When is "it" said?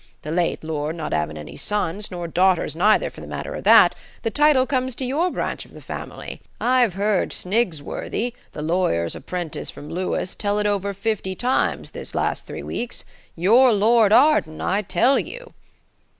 10.57-10.65